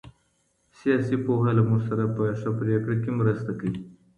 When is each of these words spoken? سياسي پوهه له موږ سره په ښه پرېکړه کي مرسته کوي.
سياسي 0.79 1.17
پوهه 1.25 1.51
له 1.57 1.63
موږ 1.69 1.81
سره 1.89 2.03
په 2.15 2.21
ښه 2.39 2.51
پرېکړه 2.59 2.95
کي 3.03 3.11
مرسته 3.19 3.51
کوي. 3.59 3.79